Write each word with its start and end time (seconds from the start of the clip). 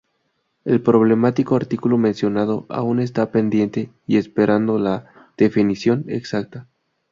el 0.65 0.81
problemático 0.81 1.55
artículo 1.55 1.99
mencionado 1.99 2.65
aún 2.69 2.99
está 2.99 3.29
pendiente 3.31 3.91
y 4.07 4.17
esperando 4.17 4.79
la 4.79 5.05
definición 5.37 6.05
exacta 6.07 6.65